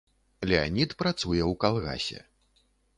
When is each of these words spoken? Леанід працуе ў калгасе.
Леанід 0.51 0.95
працуе 1.03 1.41
ў 1.45 1.61
калгасе. 1.65 2.19